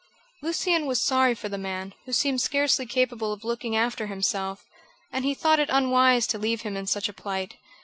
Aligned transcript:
Lucian 0.41 0.87
was 0.87 0.99
sorry 1.05 1.35
for 1.35 1.47
the 1.47 1.59
man, 1.59 1.93
who 2.05 2.11
seemed 2.11 2.41
scarcely 2.41 2.87
capable 2.87 3.31
of 3.31 3.43
looking 3.43 3.75
after 3.75 4.07
himself, 4.07 4.65
and 5.11 5.23
he 5.23 5.35
thought 5.35 5.59
it 5.59 5.69
unwise 5.71 6.25
to 6.25 6.39
leave 6.39 6.61
him 6.61 6.75
in 6.75 6.87
such 6.87 7.07
a 7.07 7.13
plight. 7.13 7.57